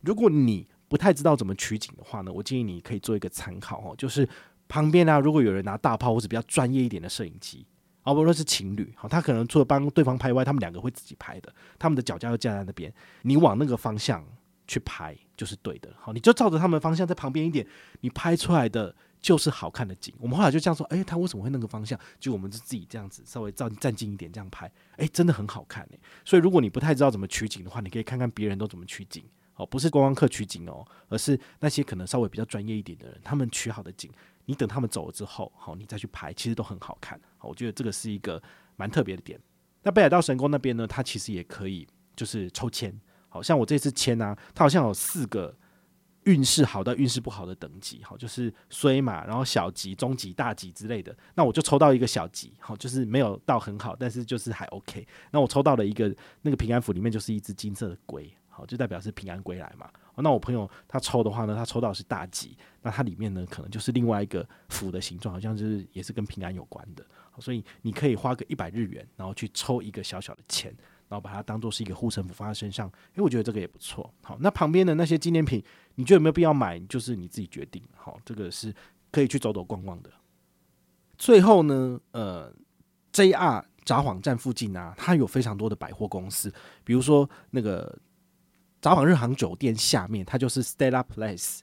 [0.00, 4.28] 如果你不太知道怎么取景的话呢，我建议你可以做一个参考哦，就是
[4.68, 7.64] 旁边啊，如果有人拿大炮或者比较专业一点的摄影机，
[8.02, 14.22] 啊，不论是情侣，好，他可能除了帮对方拍外，他们两个会自己拍的，他们的脚架又架在那边，你往那个方向。
[14.70, 17.66] 去拍就是对的，好，你就照着他们方向在旁边一点，
[18.02, 20.14] 你拍出来的就是好看的景。
[20.16, 21.98] 我们后来就这样说，诶、欸，他为什么会那个方向？
[22.20, 24.66] 就我们就自己这样子稍微照站近一点这样拍，
[24.98, 25.98] 诶、欸，真的很好看诶。
[26.24, 29.24] 所以如果你不太知道怎么取景的话，你可以看看别人都怎么取景，
[29.60, 34.10] 哦，不是观光客取景哦，而是那些可能稍微比较专业一点的人，他们取好的景，
[34.46, 37.20] 你等他们走了之后，好，你再去拍，其实都很好看。
[37.40, 38.42] 我觉得这个是一个
[38.76, 39.38] 蛮特别的点。
[39.82, 42.98] 那北海道神宫那边呢，它其实也可以就是抽签。
[43.28, 45.56] 好像我这次签啊，它好像有四个
[46.24, 51.16] 运势好到运势不好的等级，好，就是衰嘛，然后小吉、中吉、大吉之类的。
[51.34, 55.06] 那我就抽到一个小吉，好，就是没有到很好，但是就是还 OK。
[55.30, 58.28] 那我抽到了一个那个平安符，里面就是一只金色的龟，
[58.66, 59.90] 就代表是平安归来嘛。
[60.16, 67.04] 那我朋友他抽的话呢，他抽到是大吉，那它里面呢可能就是另外一个符的形状，好像就是也是跟平安有关的。
[67.38, 70.74] 所以你可以花个一百日元，然后去抽一个小小的钱。
[71.08, 74.08] 然后把它当做是一个护身符放在身上，因为我觉得这个也不错。
[74.22, 75.60] 好，那旁边的那些纪念品，
[75.96, 76.78] 你觉得有没有必要买？
[76.86, 77.82] 就是你自己决定。
[77.96, 78.72] 好，这个是
[79.10, 80.10] 可以去走走逛逛的。
[81.18, 82.54] 最后呢，呃
[83.12, 87.98] ，JR 札幌站附近啊，它有非常多的百货公司，比如说那个
[88.80, 91.60] 札幌日航酒店下面，它就是 Stella Place。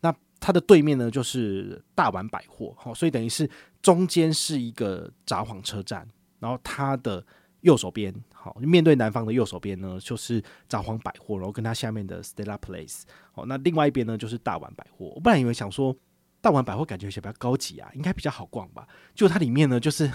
[0.00, 2.74] 那它的对面呢，就是大丸百货。
[2.78, 3.48] 好，所以等于是
[3.82, 6.08] 中间是一个札幌车站，
[6.38, 7.24] 然后它的。
[7.64, 15.06] 右手边，好，面对南方的右手边呢，就是札幌百货，然后跟它下面的 Stella Place，好，那另外一边呢，就是大丸百货。
[15.14, 15.96] 我本来以为想说
[16.42, 20.10] 大丸百货感觉有些比较高级啊，应该比较好逛吧，就它里面呢，就是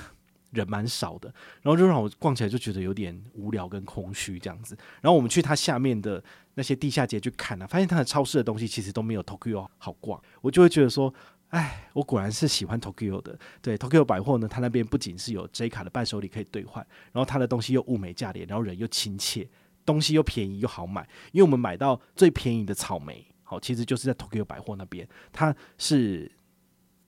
[0.51, 4.77] 人蛮少的，然后就让我逛起来就觉得有点无聊跟空虚这样子。
[5.01, 6.23] 然后我们去它下面的
[6.55, 11.13] 那些地下街去看啊，发现它的超市的东西其实都没有 Tokyo 好逛，我就会觉得说。
[11.49, 13.35] 哎，我果然是喜欢 Tokyo 的。
[13.59, 19.49] 对，Tokyo 百货呢，它那边不仅是有 J 卡的伴手礼可以兑换，然后它的东西又物美价廉，然后人又亲切，
[19.83, 21.01] 东西又便宜又好买。
[21.31, 26.31] 因为我们买到最便宜的草莓，好，其实就是在 Tokyo 百货那边，它是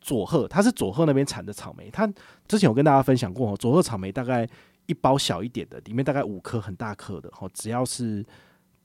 [0.01, 1.89] 佐贺，它是佐贺那边产的草莓。
[1.89, 2.05] 它
[2.47, 4.45] 之前有跟大家分享过，佐贺草莓大概
[4.87, 8.25] 一包小一点的，里面大概五颗很大颗的，好，只要是。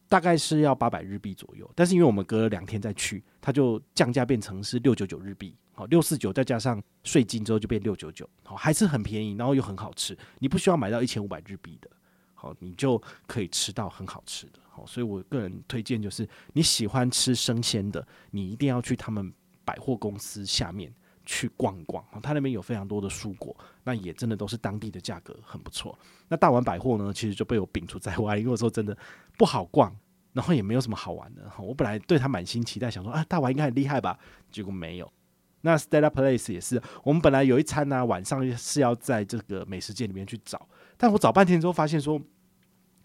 [0.08, 10.16] 大概是要八百日币左右，但是因为我们隔了两天再去，它就降价变成是六九九日币，好，六四九再加上税金之后就变六九九，好，还是很便宜，然后又很好吃。
[10.38, 11.90] 你不需要买到一千五百日币的，
[12.34, 20.94] 好，你就可以吃到很好吃的，好，所以我个人推荐就是你喜欢吃生鲜的，你一定要去他们百货公司下面。
[21.26, 25.98] 去逛逛，它那边有非常多的蔬果，那也真的都是当地的价格，很不错。
[26.28, 28.96] 那大丸百货呢，其实就被我摒除在外，因为我说真的
[29.36, 29.94] 不好逛，
[30.32, 31.42] 然后也没有什么好玩的。
[31.58, 34.18] 我本来对它满心期待，想说啊，大丸应该很厉害吧，
[34.50, 35.12] 结果没有。
[35.60, 42.18] 那 Stella Place 也是，我们本来有一餐呢、晚上是要在这个美食街里面去找，但我找半天之后发现说。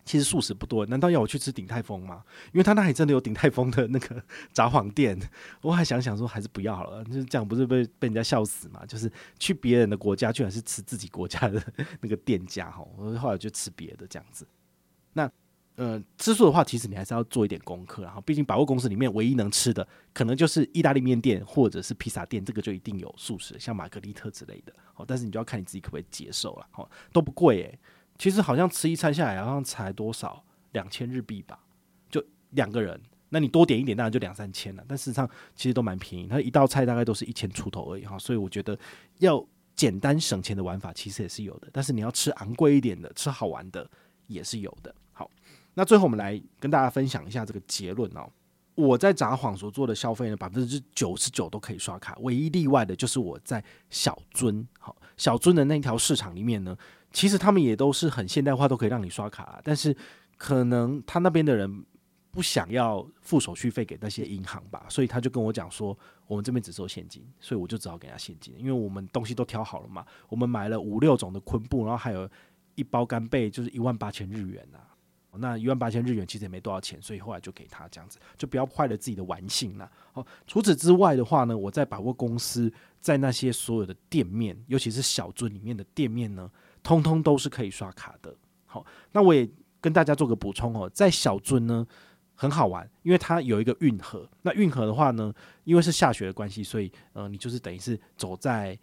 [0.04, 2.24] 其实素食不多，难道要我去吃鼎泰丰吗？
[2.54, 5.18] 因为他那里真的有鼎泰丰的那个 札幌店，
[5.62, 8.86] 我还想想说还是不要好了，就是这样不是被被人家笑死嘛？
[8.86, 11.62] 就是去别人的国家，居然是吃自己国家的
[12.00, 14.48] 那个店家哈，我后来就吃别的这样子。
[15.14, 15.30] 那
[15.76, 24.74] 呃，吃素的话，其实你还是要做一点功课，然后毕竟百货公司里面唯一能吃的，可能就是意大利面店或者是披萨店，这个就一定有素食，像玛格丽特之类的。
[24.96, 27.80] 哦，但是你就要看你自己可不可以接受了，哦，都不贵诶。
[28.22, 31.58] 其实好像吃一餐下来好像才多少两千日币吧，
[32.08, 34.86] 就两个人，那你多点一点当然就两三千了。
[34.88, 38.20] 但事实上其实都蛮便宜，它一道菜大概都是一千出头而已哈。
[38.20, 38.78] 所以我觉得
[39.18, 39.44] 要
[39.76, 43.90] 简单省钱的玩法其实也是有的，但是你要吃昂贵一点的、吃好玩的
[44.28, 44.94] 也是有的。
[45.14, 45.28] 好，
[45.74, 48.30] 那最后我们来跟大家分享一下这个结论哦。
[48.76, 56.78] 我在札幌所做的消费呢，百分之九十九都可以刷卡，唯一例外的就是我在小樽，好，小樽的那条市场里面呢。
[57.12, 59.96] 其实他们也都是很现代化，都可以让你刷卡，但是
[60.38, 61.86] 可能他那边的人
[62.32, 65.98] 不想要付手续费给那些银行吧，所以他就跟我讲说，
[66.28, 72.30] 我们这边只收现金，所以我就只好给他现金，因为我们东西都挑好了嘛，我们买了五六种的昆布，然后还有
[72.76, 74.80] 一包干贝，就是一万八千日元呐、
[75.38, 79.92] 那一万八千日元其实也没多少钱，所以后来就给他这样子，就不要坏了自己的玩性了。
[80.14, 86.50] 好，除此之外的话呢，我在百货公司，在那些所有的店面，尤其是小樽里面的店面呢，
[86.84, 88.36] 通通都是可以刷卡的。
[88.66, 91.86] 好，那我也跟大家做个补充哦，在小樽呢
[92.36, 94.30] 很好玩，因为它有一个运河。
[94.42, 98.78] 那运河的话呢，因为是下雪的关系，所以呃，你就是等于是走在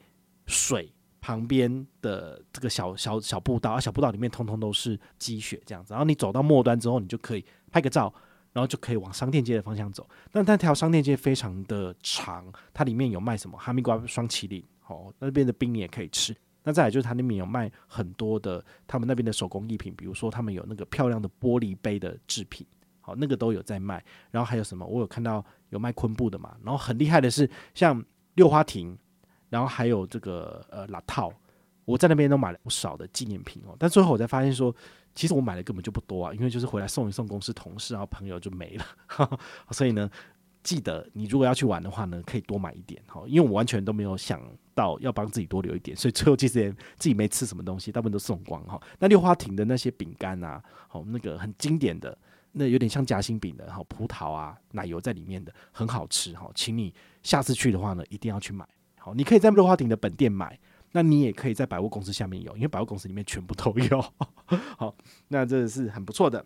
[0.46, 0.92] 水。
[1.20, 5.92] 旁边的这个小小小步道，啊，小步道里面通通都是积雪这样子。
[5.92, 8.10] 然后你走到末端之后，你就可以拍个照，
[8.52, 10.08] 然后就可以往商店街的方向走。
[10.30, 16.34] 但那条商店街非常的长，它里面有卖什么哈密瓜双麒麟，哦，那边的冰你也可以吃。
[16.68, 22.66] 那再来就是他那边有卖很多的他们那边的手工艺品，比如说他们有那个漂亮的玻璃杯的制品，
[23.00, 24.04] 好，那个都有在卖。
[24.30, 24.84] 然后还有什么？
[24.84, 26.54] 我有看到有卖昆布的嘛。
[26.62, 28.04] 然后很厉害的是，像
[28.34, 28.98] 六花亭。
[29.48, 31.32] 然后还有这个呃拉套，
[31.86, 33.74] 我在那边都买了不少的纪念品哦。
[33.78, 34.76] 但最后我才发现说，
[35.14, 38.84] 其实我买的根本就不多啊，因为就是回来送一送公司同事，然后朋友就没了。
[39.06, 39.38] 呵呵，
[39.70, 40.10] 所以呢，
[40.62, 43.22] 记得你如果要去玩的话呢，可以多买一点哈。
[43.26, 44.40] 因为我完全都没有想
[44.74, 48.80] 到要帮自己多留一点，所以最后其实也自己没吃什么东西，大部分都送光哈。
[48.98, 52.16] 那六花亭的那些饼干啊，好那个很经典的，
[52.52, 56.50] 那有点像夹心饼的，好葡萄啊奶油在里面的，很好吃哈。
[56.54, 56.92] 请你
[57.22, 58.66] 下次去的话呢，一定要去买。
[58.98, 60.58] 好，你可以在六花亭的本店买，
[60.92, 64.04] 那你也可以在百货公司下面有，因为百货公司里面全部都有。
[64.76, 64.94] 好，
[65.28, 66.44] 那这是很不错的。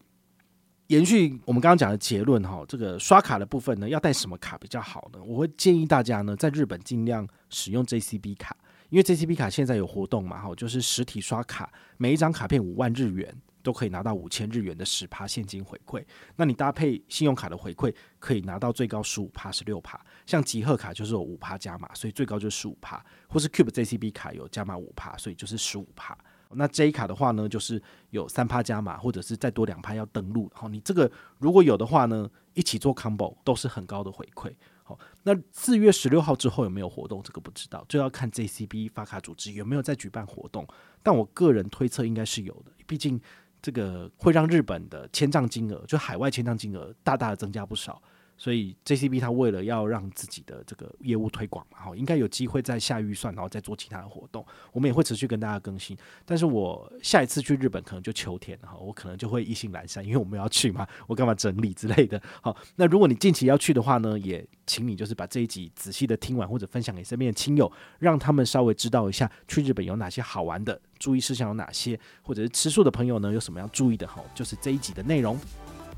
[0.93, 5.18] 延续我们刚刚讲的结论哈，这个刷卡的部分呢，要带什么卡比较好呢？
[5.24, 8.55] 我会建议大家呢，在日本尽量使用 JCB 卡，
[8.90, 13.34] 因为 JCB 卡现在有活动嘛，哈，就是实体刷卡，每一张卡片五万日元。
[13.64, 20.05] 都可以拿到五千日元的十趴现金回馈，那你搭配信用卡的回馈，可以拿到最高十五趴、十六趴。
[20.26, 26.18] 像集贺卡就是有五趴加码，所以最高就是十五趴，或是 Cube JCB 卡有加码五趴，所以就是十五趴。
[26.57, 30.50] 那 J 卡的话呢，就是有三趴加码，或者是再多两趴要登录。
[30.55, 34.53] 好，你这个如果有的话呢，一起做 combo 都是很高的回馈。
[34.82, 37.22] 好，那四月十六号之后有没有活动？
[37.22, 40.66] 这个不知道，就要看 JCB 发卡组织有没有在举办活动。
[41.03, 43.20] 但我个人推测应该是有的，毕竟。
[43.64, 48.03] 这个会让日本的签账金额，就海外签账金额大大的增加不少。
[48.37, 54.45] 所以 JCB 它为了要让自己的这个业务推广嘛，哈，应该有机会再下预算，然后再做其他的活动。
[54.72, 55.97] 我们也会持续跟大家更新。
[56.24, 62.20] 但是我下一次去日本可能就秋天哈，我可能就会意兴阑珊，因为我们要去嘛，我干嘛整理之类的。
[62.41, 75.39] 好，那如果你近期要去的话呢，也请你就是把这一集仔细的听完，或者分享给身边的亲友，让他们稍微知道一下去日本有哪些好玩的，注意事项有哪些，或者是吃素的朋友呢有什么要注意的哈，就是这一集的内容。